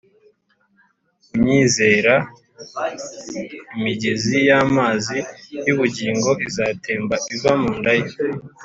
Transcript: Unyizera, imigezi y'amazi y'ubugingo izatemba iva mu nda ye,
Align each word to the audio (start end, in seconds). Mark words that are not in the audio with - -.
Unyizera, 1.35 2.15
imigezi 3.75 4.37
y'amazi 4.47 5.17
y'ubugingo 5.65 6.29
izatemba 6.47 7.15
iva 7.33 7.53
mu 7.61 7.71
nda 7.79 7.93
ye, 7.99 8.07